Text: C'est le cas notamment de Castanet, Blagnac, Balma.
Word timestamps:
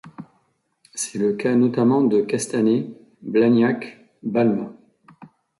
C'est 0.95 1.19
le 1.19 1.33
cas 1.33 1.53
notamment 1.53 2.01
de 2.03 2.21
Castanet, 2.21 2.89
Blagnac, 3.21 3.99
Balma. 4.23 4.73